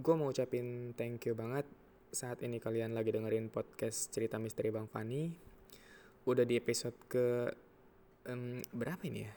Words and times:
gue 0.00 0.14
mau 0.16 0.32
ucapin 0.32 0.96
thank 0.96 1.28
you 1.28 1.36
banget 1.36 1.68
saat 2.08 2.40
ini 2.40 2.56
kalian 2.56 2.96
lagi 2.96 3.12
dengerin 3.12 3.52
podcast 3.52 4.08
cerita 4.08 4.40
misteri 4.40 4.72
Bang 4.72 4.88
Fani. 4.88 5.28
Udah 6.24 6.48
di 6.48 6.56
episode 6.56 6.96
ke 7.04 7.52
um, 8.24 8.64
berapa 8.72 9.04
ini 9.04 9.28
ya? 9.28 9.32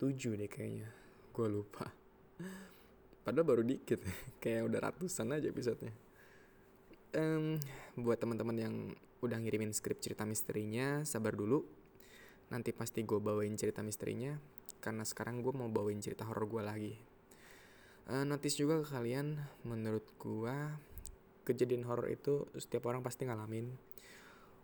7 0.00 0.40
deh 0.40 0.48
kayaknya. 0.48 0.88
Gue 1.28 1.48
lupa. 1.52 1.92
Padahal 3.20 3.44
baru 3.44 3.62
dikit, 3.68 4.00
kayak 4.42 4.64
udah 4.64 4.80
ratusan 4.80 5.36
aja 5.36 5.46
episodenya. 5.52 5.92
Um, 7.12 7.60
buat 8.00 8.16
teman-teman 8.16 8.56
yang 8.56 8.74
udah 9.20 9.36
ngirimin 9.36 9.76
skrip 9.76 10.00
cerita 10.00 10.24
misterinya, 10.24 11.04
sabar 11.04 11.36
dulu. 11.36 11.68
Nanti 12.48 12.72
pasti 12.72 13.04
gue 13.04 13.20
bawain 13.20 13.60
cerita 13.60 13.84
misterinya, 13.84 14.40
karena 14.80 15.04
sekarang 15.04 15.44
gue 15.44 15.52
mau 15.52 15.68
bawain 15.68 16.00
cerita 16.00 16.24
horor 16.24 16.48
gue 16.48 16.64
lagi 16.64 17.15
uh, 18.10 18.24
notice 18.26 18.58
juga 18.58 18.78
ke 18.82 18.86
kalian 18.86 19.38
menurut 19.66 20.06
gua 20.18 20.78
kejadian 21.46 21.86
horor 21.86 22.10
itu 22.10 22.46
setiap 22.58 22.90
orang 22.90 23.02
pasti 23.02 23.26
ngalamin. 23.26 23.70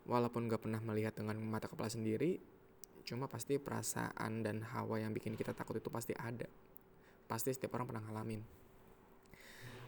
Walaupun 0.02 0.51
gak 0.51 0.66
pernah 0.66 0.82
melihat 0.82 1.15
dengan 1.15 1.38
mata 1.38 1.70
kepala 1.70 1.87
sendiri 1.87 2.42
cuma 3.02 3.27
pasti 3.27 3.59
perasaan 3.59 4.46
dan 4.46 4.62
hawa 4.62 5.02
yang 5.02 5.10
bikin 5.15 5.38
kita 5.38 5.55
takut 5.55 5.78
itu 5.78 5.91
pasti 5.91 6.10
ada. 6.18 6.46
Pasti 7.30 7.55
setiap 7.55 7.78
orang 7.78 7.87
pernah 7.87 8.02
ngalamin. 8.10 8.42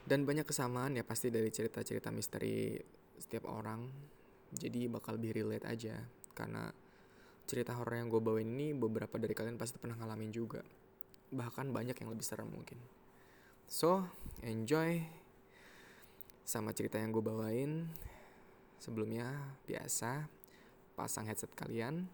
Dan 0.06 0.22
banyak 0.22 0.46
kesamaan 0.46 0.94
ya 0.94 1.02
pasti 1.02 1.34
dari 1.34 1.50
cerita-cerita 1.50 2.14
misteri 2.14 2.78
setiap 3.18 3.50
orang. 3.50 3.91
Jadi 4.55 4.86
bakal 4.86 5.18
lebih 5.18 5.42
relate 5.42 5.66
aja 5.66 5.98
karena 6.30 6.70
cerita 7.42 7.74
horor 7.74 7.98
yang 7.98 8.06
gue 8.06 8.22
bawain 8.22 8.46
ini 8.46 8.70
beberapa 8.70 9.18
dari 9.18 9.34
kalian 9.34 9.58
pasti 9.58 9.82
pernah 9.82 9.98
ngalamin 9.98 10.30
juga. 10.30 10.62
Bahkan 11.34 11.74
banyak 11.74 11.98
yang 11.98 12.10
lebih 12.14 12.22
serem 12.22 12.46
mungkin 12.55 12.78
So, 13.64 14.04
enjoy 14.45 15.00
sama 16.45 16.77
cerita 16.77 17.00
yang 17.00 17.16
gue 17.16 17.25
bawain. 17.25 17.88
Sebelumnya, 18.77 19.56
biasa, 19.64 20.28
pasang 20.92 21.25
headset 21.25 21.50
kalian, 21.56 22.05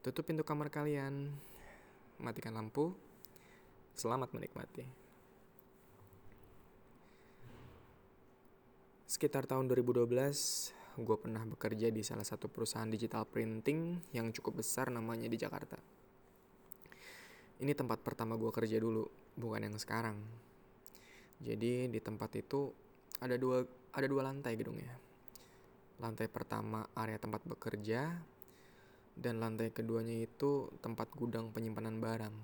tutup 0.00 0.24
pintu 0.24 0.40
kamar 0.40 0.72
kalian, 0.72 1.28
matikan 2.16 2.56
lampu, 2.56 2.96
selamat 3.92 4.32
menikmati. 4.32 4.88
Sekitar 9.04 9.44
tahun 9.44 9.68
2012, 9.68 10.08
gue 10.96 11.16
pernah 11.20 11.44
bekerja 11.44 11.92
di 11.92 12.00
salah 12.00 12.24
satu 12.24 12.48
perusahaan 12.48 12.88
digital 12.88 13.28
printing 13.28 14.00
yang 14.16 14.32
cukup 14.32 14.64
besar 14.64 14.88
namanya 14.88 15.28
di 15.28 15.36
Jakarta. 15.36 15.76
Ini 17.60 17.72
tempat 17.76 18.00
pertama 18.00 18.36
gue 18.40 18.48
kerja 18.48 18.80
dulu, 18.80 19.04
bukan 19.36 19.68
yang 19.68 19.76
sekarang. 19.76 20.16
Jadi 21.40 21.92
di 21.92 22.00
tempat 22.00 22.32
itu 22.36 22.72
ada 23.20 23.36
dua 23.36 23.64
ada 23.92 24.06
dua 24.08 24.28
lantai 24.28 24.56
gedungnya. 24.56 24.92
Lantai 26.00 26.28
pertama 26.28 26.84
area 26.92 27.16
tempat 27.16 27.40
bekerja 27.48 28.12
dan 29.16 29.40
lantai 29.40 29.72
keduanya 29.72 30.12
itu 30.28 30.68
tempat 30.84 31.08
gudang 31.16 31.48
penyimpanan 31.48 31.96
barang. 31.96 32.36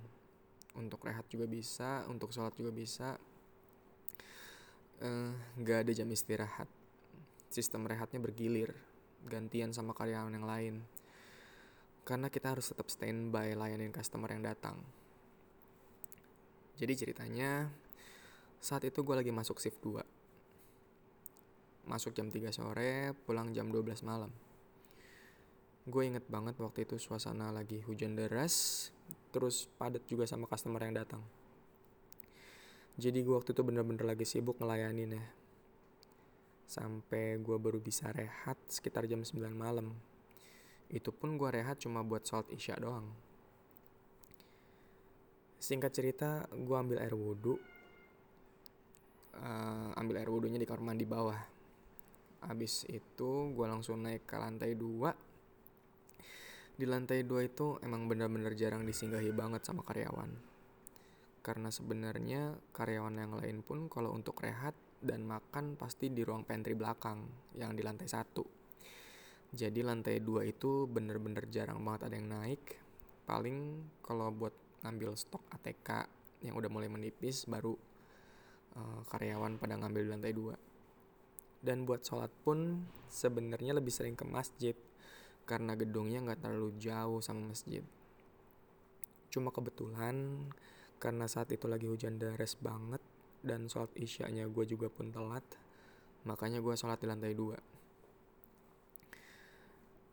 Untuk 0.73 1.05
rehat 1.05 1.29
juga 1.29 1.45
bisa, 1.45 2.09
untuk 2.09 2.33
sholat 2.33 2.57
juga 2.57 2.73
bisa. 2.73 3.21
Uh, 5.05 5.37
gak 5.61 5.85
ada 5.85 5.93
jam 5.93 6.09
istirahat. 6.09 6.65
Sistem 7.53 7.85
rehatnya 7.85 8.17
bergilir, 8.25 8.73
gantian 9.29 9.77
sama 9.77 9.93
karyawan 9.93 10.33
yang 10.33 10.49
lain. 10.49 10.75
Karena 12.09 12.33
kita 12.33 12.57
harus 12.57 12.73
tetap 12.73 12.89
standby 12.89 13.53
layanin 13.53 13.93
customer 13.93 14.33
yang 14.33 14.41
datang. 14.41 14.81
Jadi 16.81 16.93
ceritanya 16.97 17.69
saat 18.63 18.87
itu 18.87 19.03
gue 19.03 19.19
lagi 19.19 19.35
masuk 19.35 19.59
shift 19.59 19.83
2. 19.83 20.07
Masuk 21.91 22.15
jam 22.15 22.31
3 22.31 22.55
sore, 22.55 23.11
pulang 23.27 23.51
jam 23.51 23.67
12 23.67 24.07
malam. 24.07 24.31
Gue 25.83 26.07
inget 26.07 26.23
banget 26.31 26.55
waktu 26.63 26.87
itu 26.87 26.95
suasana 26.95 27.51
lagi 27.51 27.83
hujan 27.83 28.15
deras, 28.15 28.87
terus 29.35 29.67
padat 29.67 30.07
juga 30.07 30.31
sama 30.31 30.47
customer 30.47 30.79
yang 30.87 30.95
datang. 30.95 31.19
Jadi 33.03 33.27
gue 33.27 33.35
waktu 33.35 33.51
itu 33.51 33.67
bener-bener 33.67 34.07
lagi 34.07 34.23
sibuk 34.23 34.63
ngelayanin 34.63 35.19
ya. 35.19 35.27
Sampai 36.71 37.43
gue 37.43 37.59
baru 37.59 37.83
bisa 37.83 38.15
rehat 38.15 38.63
sekitar 38.71 39.11
jam 39.11 39.27
9 39.27 39.43
malam. 39.51 39.91
Itu 40.87 41.11
pun 41.11 41.35
gue 41.35 41.51
rehat 41.51 41.83
cuma 41.83 42.07
buat 42.07 42.23
sholat 42.23 42.47
isya 42.55 42.79
doang. 42.79 43.11
Singkat 45.59 45.91
cerita, 45.91 46.47
gue 46.55 46.77
ambil 46.79 47.03
air 47.03 47.19
wudhu 47.19 47.59
ambil 50.03 50.19
air 50.19 50.29
wudhunya 50.29 50.59
di 50.59 50.67
kamar 50.67 50.83
mandi 50.83 51.07
bawah. 51.07 51.39
Habis 52.43 52.91
itu 52.91 53.55
gue 53.55 53.67
langsung 53.71 54.03
naik 54.03 54.27
ke 54.27 54.35
lantai 54.35 54.75
dua. 54.75 55.15
Di 56.75 56.83
lantai 56.83 57.23
dua 57.23 57.47
itu 57.47 57.79
emang 57.87 58.11
bener-bener 58.11 58.59
jarang 58.59 58.83
disinggahi 58.83 59.31
banget 59.31 59.63
sama 59.63 59.87
karyawan. 59.87 60.35
Karena 61.47 61.71
sebenarnya 61.71 62.59
karyawan 62.75 63.15
yang 63.15 63.33
lain 63.39 63.63
pun 63.63 63.87
kalau 63.87 64.11
untuk 64.11 64.43
rehat 64.43 64.75
dan 64.99 65.23
makan 65.27 65.79
pasti 65.79 66.11
di 66.11 66.27
ruang 66.27 66.43
pantry 66.43 66.75
belakang 66.75 67.23
yang 67.55 67.75
di 67.79 67.83
lantai 67.87 68.11
satu. 68.11 68.43
Jadi 69.53 69.85
lantai 69.85 70.19
dua 70.19 70.43
itu 70.49 70.91
bener-bener 70.91 71.47
jarang 71.53 71.83
banget 71.87 72.11
ada 72.11 72.15
yang 72.19 72.31
naik. 72.31 72.79
Paling 73.29 73.87
kalau 74.03 74.35
buat 74.35 74.55
ngambil 74.83 75.15
stok 75.15 75.47
ATK 75.55 76.11
yang 76.43 76.59
udah 76.59 76.71
mulai 76.73 76.91
menipis 76.91 77.47
baru 77.47 77.79
uh, 78.77 79.01
karyawan 79.09 79.57
pada 79.57 79.77
ngambil 79.79 80.03
di 80.07 80.11
lantai 80.11 80.33
dua. 80.35 80.57
Dan 81.63 81.87
buat 81.87 82.03
sholat 82.03 82.31
pun 82.43 82.83
sebenarnya 83.07 83.79
lebih 83.79 83.95
sering 83.95 84.19
ke 84.19 84.27
masjid 84.27 84.75
karena 85.47 85.75
gedungnya 85.79 86.23
nggak 86.23 86.43
terlalu 86.43 86.75
jauh 86.79 87.23
sama 87.23 87.55
masjid. 87.55 87.83
Cuma 89.31 89.55
kebetulan 89.55 90.47
karena 90.99 91.27
saat 91.27 91.51
itu 91.51 91.67
lagi 91.67 91.87
hujan 91.87 92.19
deras 92.19 92.55
banget 92.59 93.03
dan 93.43 93.67
sholat 93.67 93.91
isyanya 93.99 94.47
gue 94.47 94.65
juga 94.67 94.87
pun 94.87 95.11
telat, 95.11 95.43
makanya 96.23 96.63
gue 96.63 96.75
sholat 96.79 96.99
di 97.03 97.11
lantai 97.11 97.35
dua. 97.35 97.59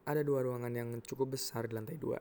Ada 0.10 0.26
dua 0.26 0.42
ruangan 0.42 0.74
yang 0.74 0.90
cukup 1.06 1.38
besar 1.38 1.70
di 1.70 1.78
lantai 1.78 2.02
dua. 2.02 2.18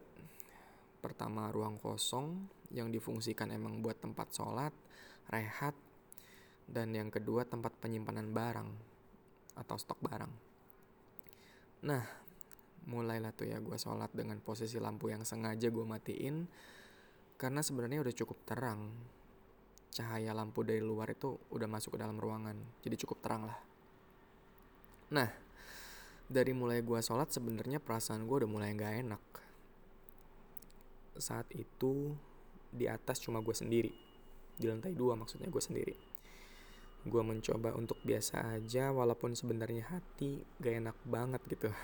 Pertama 1.00 1.48
ruang 1.48 1.80
kosong 1.80 2.44
yang 2.68 2.92
difungsikan 2.92 3.48
emang 3.48 3.80
buat 3.80 3.96
tempat 3.96 4.28
sholat, 4.36 4.74
rehat, 5.32 5.72
dan 6.68 6.92
yang 6.92 7.08
kedua 7.08 7.48
tempat 7.48 7.72
penyimpanan 7.80 8.28
barang 8.36 8.70
atau 9.56 9.76
stok 9.80 9.98
barang. 10.04 10.32
Nah, 11.88 12.04
mulailah 12.84 13.32
tuh 13.32 13.48
ya 13.48 13.58
gue 13.58 13.74
sholat 13.80 14.12
dengan 14.12 14.36
posisi 14.44 14.76
lampu 14.76 15.08
yang 15.08 15.24
sengaja 15.24 15.72
gue 15.72 15.84
matiin 15.88 16.44
karena 17.40 17.64
sebenarnya 17.64 18.04
udah 18.04 18.14
cukup 18.14 18.38
terang. 18.44 18.92
Cahaya 19.88 20.36
lampu 20.36 20.62
dari 20.62 20.84
luar 20.84 21.10
itu 21.10 21.40
udah 21.50 21.66
masuk 21.66 21.96
ke 21.96 21.98
dalam 21.98 22.20
ruangan, 22.20 22.54
jadi 22.84 22.94
cukup 23.00 23.24
terang 23.24 23.48
lah. 23.48 23.58
Nah, 25.08 25.32
dari 26.28 26.52
mulai 26.52 26.84
gue 26.84 27.00
sholat 27.00 27.32
sebenarnya 27.32 27.80
perasaan 27.80 28.28
gue 28.28 28.44
udah 28.44 28.50
mulai 28.50 28.76
gak 28.76 28.94
enak. 29.00 29.24
Saat 31.16 31.48
itu 31.56 32.12
di 32.68 32.84
atas 32.84 33.18
cuma 33.24 33.40
gue 33.40 33.56
sendiri, 33.56 33.90
di 34.54 34.68
lantai 34.68 34.92
dua 34.92 35.16
maksudnya 35.16 35.48
gue 35.48 35.62
sendiri 35.64 36.07
gue 37.06 37.22
mencoba 37.22 37.70
untuk 37.78 38.00
biasa 38.02 38.58
aja 38.58 38.90
walaupun 38.90 39.38
sebenarnya 39.38 39.86
hati 39.86 40.42
gak 40.58 40.74
enak 40.82 40.96
banget 41.06 41.42
gitu. 41.46 41.70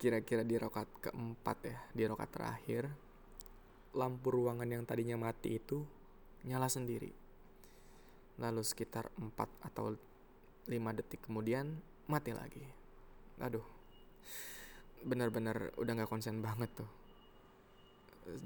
Kira-kira 0.00 0.46
di 0.46 0.54
rokat 0.60 0.86
keempat 1.00 1.58
ya 1.64 1.78
di 1.90 2.02
rokat 2.06 2.30
terakhir 2.30 2.82
lampu 3.94 4.34
ruangan 4.34 4.66
yang 4.66 4.82
tadinya 4.86 5.18
mati 5.18 5.58
itu 5.58 5.82
nyala 6.46 6.70
sendiri. 6.70 7.10
Lalu 8.38 8.62
sekitar 8.66 9.10
4 9.14 9.70
atau 9.70 9.94
5 10.66 10.98
detik 10.98 11.26
kemudian 11.26 11.78
mati 12.06 12.34
lagi. 12.34 12.62
Aduh 13.38 13.66
benar-benar 15.04 15.76
udah 15.76 15.92
gak 16.00 16.10
konsen 16.10 16.40
banget 16.40 16.72
tuh. 16.72 16.90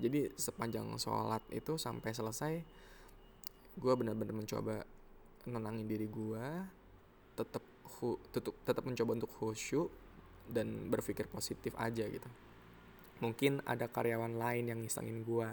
Jadi 0.02 0.34
sepanjang 0.34 0.90
sholat 0.98 1.40
itu 1.54 1.78
sampai 1.78 2.10
selesai 2.10 2.52
gue 3.78 3.92
benar-benar 3.94 4.34
mencoba 4.34 4.82
nenangin 5.46 5.86
diri 5.86 6.10
gue 6.10 6.46
tetap 7.38 7.62
tetap 8.34 8.54
tetap 8.66 8.84
mencoba 8.84 9.10
untuk 9.14 9.30
khusyuk 9.38 9.88
dan 10.50 10.90
berpikir 10.90 11.30
positif 11.30 11.74
aja 11.78 12.02
gitu. 12.06 12.26
Mungkin 13.22 13.62
ada 13.66 13.86
karyawan 13.90 14.38
lain 14.38 14.70
yang 14.70 14.78
ngisengin 14.82 15.22
gue 15.22 15.50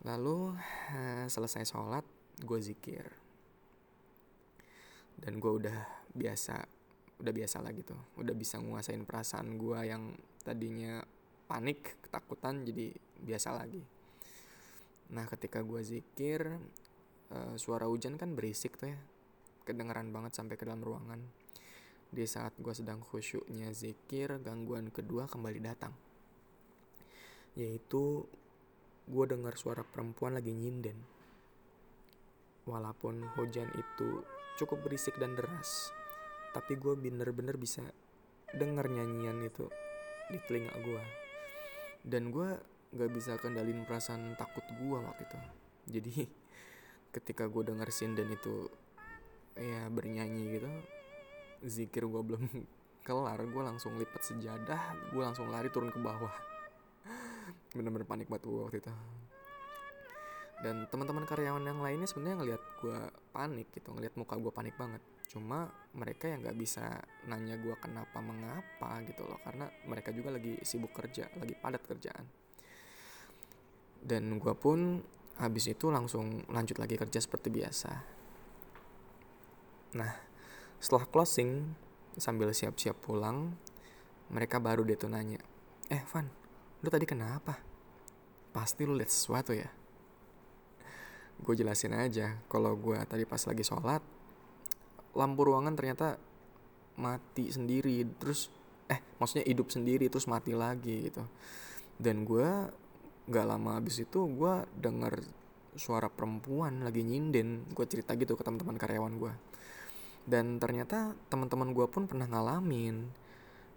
lalu 0.00 0.56
uh, 0.96 1.26
selesai 1.28 1.68
sholat 1.68 2.04
gue 2.40 2.58
zikir. 2.60 3.04
Dan 5.20 5.36
gue 5.40 5.52
udah 5.52 5.78
biasa 6.16 6.56
udah 7.20 7.32
biasa 7.36 7.60
lah 7.60 7.72
gitu. 7.76 7.96
Udah 8.16 8.32
bisa 8.32 8.56
nguasain 8.60 9.04
perasaan 9.04 9.60
gue 9.60 9.80
yang 9.84 10.16
tadinya 10.40 11.04
panik 11.44 12.00
ketakutan 12.00 12.64
jadi 12.64 12.94
biasa 13.20 13.52
lagi 13.52 13.99
Nah 15.10 15.26
ketika 15.26 15.62
gue 15.62 15.82
zikir 15.82 16.58
uh, 17.30 17.54
suara 17.58 17.86
hujan 17.86 18.18
kan 18.18 18.34
berisik 18.34 18.78
tuh 18.78 18.94
ya. 18.94 19.00
Kedengeran 19.66 20.10
banget 20.10 20.34
sampai 20.34 20.58
ke 20.58 20.66
dalam 20.66 20.82
ruangan. 20.82 21.20
Di 22.10 22.26
saat 22.26 22.54
gue 22.58 22.74
sedang 22.74 23.02
khusyuknya 23.02 23.70
zikir 23.70 24.42
gangguan 24.42 24.90
kedua 24.90 25.30
kembali 25.30 25.60
datang. 25.62 25.94
Yaitu 27.54 28.26
gue 29.10 29.24
dengar 29.26 29.54
suara 29.58 29.82
perempuan 29.82 30.34
lagi 30.38 30.50
nyinden. 30.54 30.98
Walaupun 32.66 33.34
hujan 33.38 33.70
itu 33.74 34.22
cukup 34.58 34.84
berisik 34.84 35.16
dan 35.16 35.32
deras 35.38 35.90
tapi 36.50 36.74
gue 36.74 36.98
bener-bener 36.98 37.54
bisa 37.54 37.80
denger 38.50 38.90
nyanyian 38.90 39.38
itu 39.46 39.70
di 40.30 40.38
telinga 40.46 40.74
gue 40.82 41.04
dan 42.06 42.34
gue 42.34 42.58
gak 42.90 43.10
bisa 43.14 43.38
kendalin 43.38 43.86
perasaan 43.86 44.34
takut 44.34 44.66
gue 44.66 44.98
waktu 44.98 45.22
itu. 45.22 45.38
Jadi 45.98 46.14
ketika 47.14 47.46
gue 47.46 47.62
denger 47.62 47.88
sinden 47.94 48.34
itu 48.34 48.66
ya 49.58 49.90
bernyanyi 49.90 50.44
gitu 50.56 50.70
zikir 51.66 52.06
gue 52.06 52.22
belum 52.22 52.46
kelar 53.06 53.40
gue 53.42 53.62
langsung 53.62 53.98
lipat 53.98 54.22
sejadah 54.22 55.10
gue 55.10 55.22
langsung 55.22 55.50
lari 55.50 55.70
turun 55.70 55.94
ke 55.94 56.02
bawah. 56.02 56.34
Bener-bener 57.76 58.06
panik 58.06 58.26
banget 58.26 58.50
gue 58.50 58.58
waktu 58.58 58.78
itu. 58.82 58.92
Dan 60.60 60.84
teman-teman 60.92 61.24
karyawan 61.24 61.64
yang 61.64 61.80
lainnya 61.80 62.04
sebenarnya 62.04 62.36
ngelihat 62.44 62.62
gue 62.84 62.98
panik 63.32 63.72
gitu 63.72 63.96
ngelihat 63.96 64.18
muka 64.18 64.34
gue 64.34 64.52
panik 64.52 64.74
banget. 64.74 65.00
Cuma 65.30 65.70
mereka 65.94 66.26
yang 66.26 66.42
nggak 66.42 66.58
bisa 66.58 67.00
nanya 67.30 67.54
gue 67.54 67.72
kenapa 67.78 68.18
mengapa 68.18 68.98
gitu 69.06 69.24
loh. 69.24 69.38
Karena 69.40 69.70
mereka 69.86 70.10
juga 70.10 70.34
lagi 70.34 70.58
sibuk 70.66 70.90
kerja 70.90 71.30
lagi 71.38 71.54
padat 71.54 71.86
kerjaan 71.86 72.40
dan 74.00 74.40
gue 74.40 74.54
pun 74.56 75.04
habis 75.40 75.72
itu 75.72 75.88
langsung 75.88 76.44
lanjut 76.52 76.76
lagi 76.76 77.00
kerja 77.00 77.20
seperti 77.20 77.48
biasa. 77.48 77.92
Nah 79.96 80.12
setelah 80.80 81.04
closing 81.08 81.76
sambil 82.16 82.52
siap-siap 82.52 82.96
pulang 83.00 83.52
mereka 84.32 84.56
baru 84.56 84.84
deh 84.84 84.96
tuh 84.96 85.12
nanya 85.12 85.40
eh 85.92 86.02
Van 86.12 86.28
lu 86.80 86.88
tadi 86.88 87.04
kenapa? 87.04 87.60
Pasti 88.50 88.88
lu 88.88 88.96
lihat 88.96 89.12
sesuatu 89.12 89.52
ya? 89.52 89.68
Gue 91.40 91.54
jelasin 91.56 91.92
aja 91.96 92.40
kalau 92.48 92.76
gue 92.76 92.96
tadi 93.04 93.24
pas 93.28 93.40
lagi 93.44 93.64
sholat 93.64 94.00
lampu 95.16 95.42
ruangan 95.42 95.74
ternyata 95.74 96.16
mati 97.00 97.50
sendiri 97.50 98.04
terus 98.20 98.52
eh 98.86 99.00
maksudnya 99.18 99.46
hidup 99.48 99.68
sendiri 99.72 100.08
terus 100.08 100.28
mati 100.28 100.56
lagi 100.56 101.12
gitu. 101.12 101.24
Dan 102.00 102.24
gue 102.24 102.48
nggak 103.30 103.46
lama 103.46 103.78
abis 103.78 104.02
itu 104.02 104.26
gue 104.26 104.66
denger 104.74 105.22
suara 105.78 106.10
perempuan 106.10 106.82
lagi 106.82 107.06
nyinden 107.06 107.70
gue 107.70 107.86
cerita 107.86 108.18
gitu 108.18 108.34
ke 108.34 108.42
teman-teman 108.42 108.74
karyawan 108.74 109.14
gue 109.22 109.32
dan 110.28 110.60
ternyata 110.60 111.16
teman-teman 111.32 111.72
gue 111.72 111.86
pun 111.88 112.04
pernah 112.04 112.28
ngalamin. 112.28 113.08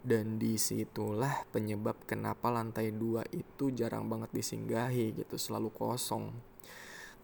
Dan 0.04 0.36
di 0.36 0.60
situlah 0.60 1.48
penyebab 1.48 1.96
kenapa 2.04 2.52
lantai 2.52 2.92
dua 2.92 3.24
itu 3.32 3.72
jarang 3.72 4.04
banget 4.04 4.36
disinggahi 4.36 5.16
gitu 5.16 5.40
selalu 5.40 5.72
kosong. 5.72 6.28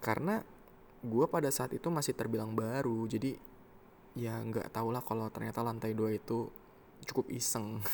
Karena 0.00 0.40
gue 1.04 1.26
pada 1.28 1.52
saat 1.52 1.76
itu 1.76 1.92
masih 1.92 2.16
terbilang 2.16 2.56
baru 2.56 3.04
jadi 3.08 3.36
ya 4.16 4.36
nggak 4.40 4.72
tau 4.72 4.92
lah 4.92 5.00
kalau 5.04 5.28
ternyata 5.28 5.60
lantai 5.60 5.92
dua 5.92 6.16
itu 6.16 6.48
cukup 7.04 7.28
iseng. 7.28 7.84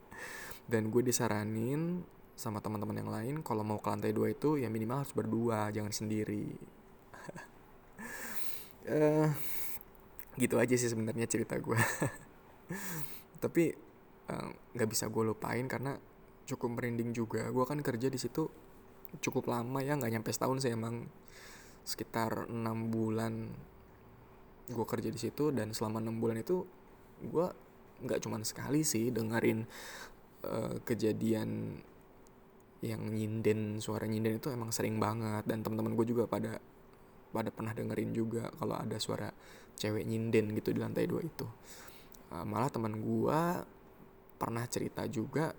Dan 0.70 0.90
gue 0.90 1.06
disaranin 1.06 2.02
sama 2.36 2.60
teman-teman 2.60 3.00
yang 3.00 3.10
lain 3.10 3.34
kalau 3.40 3.64
mau 3.64 3.80
ke 3.80 3.88
lantai 3.88 4.12
dua 4.12 4.28
itu 4.28 4.60
ya 4.60 4.68
minimal 4.68 5.02
harus 5.02 5.16
berdua 5.16 5.72
jangan 5.72 5.90
sendiri. 5.90 6.52
Uh, 8.86 9.32
gitu 10.42 10.60
aja 10.60 10.76
sih 10.76 10.92
sebenarnya 10.92 11.26
cerita 11.26 11.56
gue 11.58 11.74
tapi 13.42 13.72
eh, 14.28 14.50
nggak 14.76 14.86
uh, 14.86 14.92
bisa 14.92 15.08
gue 15.08 15.24
lupain 15.24 15.64
karena 15.64 15.96
cukup 16.46 16.78
merinding 16.78 17.16
juga. 17.16 17.48
Gue 17.50 17.64
kan 17.64 17.80
kerja 17.80 18.12
di 18.12 18.20
situ 18.20 18.46
cukup 19.24 19.48
lama 19.48 19.80
ya 19.80 19.96
nggak 19.96 20.12
nyampe 20.12 20.30
setahun 20.30 20.62
sih 20.62 20.72
emang. 20.76 21.08
Sekitar 21.86 22.50
enam 22.50 22.90
bulan 22.90 23.48
gue 24.66 24.86
kerja 24.86 25.08
di 25.08 25.20
situ 25.20 25.54
dan 25.54 25.70
selama 25.70 26.02
enam 26.02 26.18
bulan 26.18 26.42
itu 26.42 26.66
gue 27.22 27.46
nggak 28.02 28.18
cuman 28.18 28.42
sekali 28.42 28.82
sih 28.82 29.14
dengerin 29.14 29.64
uh, 30.42 30.76
kejadian 30.82 31.80
yang 32.84 33.08
nyinden 33.08 33.80
suara 33.80 34.04
nyinden 34.04 34.36
itu 34.36 34.52
emang 34.52 34.72
sering 34.74 35.00
banget. 35.00 35.44
Dan 35.48 35.64
teman-teman 35.64 35.96
gue 35.96 36.06
juga 36.08 36.28
pada 36.28 36.60
pada 37.32 37.52
pernah 37.52 37.76
dengerin 37.76 38.10
juga 38.16 38.48
kalau 38.56 38.76
ada 38.76 38.96
suara 38.96 39.28
cewek 39.76 40.08
nyinden 40.08 40.56
gitu 40.56 40.72
di 40.72 40.80
lantai 40.80 41.04
dua 41.08 41.20
itu. 41.24 41.46
Uh, 42.32 42.44
malah 42.44 42.72
teman 42.72 42.96
gue 42.98 43.40
pernah 44.36 44.64
cerita 44.68 45.08
juga 45.08 45.56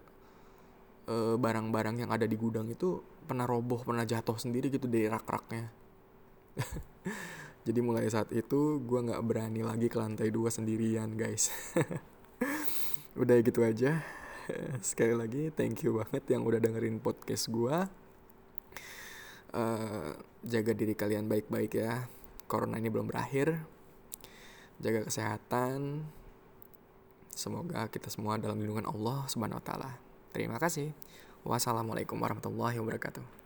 barang 1.08 1.34
eh, 1.34 1.38
barang-barang 1.40 1.96
yang 2.04 2.12
ada 2.14 2.30
di 2.30 2.38
gudang 2.38 2.70
itu 2.70 3.02
pernah 3.26 3.48
roboh 3.48 3.82
pernah 3.82 4.06
jatuh 4.06 4.38
sendiri 4.38 4.70
gitu 4.70 4.86
dari 4.86 5.10
rak-raknya. 5.10 5.72
Jadi 7.68 7.80
mulai 7.82 8.06
saat 8.06 8.30
itu 8.36 8.78
gue 8.86 9.00
nggak 9.02 9.24
berani 9.26 9.66
lagi 9.66 9.90
ke 9.90 9.98
lantai 9.98 10.30
dua 10.30 10.54
sendirian 10.54 11.18
guys. 11.18 11.50
Udah 13.22 13.42
gitu 13.42 13.66
aja 13.66 14.04
sekali 14.84 15.14
lagi 15.14 15.50
thank 15.54 15.84
you 15.84 15.96
banget 15.98 16.24
yang 16.32 16.44
udah 16.48 16.60
dengerin 16.62 17.00
podcast 17.04 17.52
gue 17.52 17.88
uh, 19.54 20.12
jaga 20.44 20.72
diri 20.76 20.94
kalian 20.98 21.28
baik-baik 21.30 21.72
ya. 21.78 22.08
Corona 22.48 22.80
ini 22.80 22.88
belum 22.88 23.08
berakhir. 23.08 23.60
Jaga 24.80 25.08
kesehatan. 25.08 26.08
Semoga 27.34 27.86
kita 27.92 28.10
semua 28.10 28.42
dalam 28.42 28.58
lindungan 28.58 28.90
Allah 28.90 29.28
subhanahu 29.30 29.62
wa 29.62 29.66
taala. 29.66 29.92
Terima 30.34 30.58
kasih. 30.58 30.94
Wassalamualaikum 31.46 32.18
warahmatullahi 32.18 32.82
wabarakatuh 32.82 33.37